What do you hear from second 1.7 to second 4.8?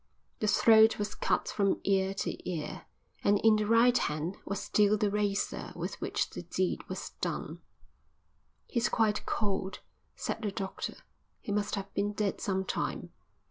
ear to ear, and in the right hand was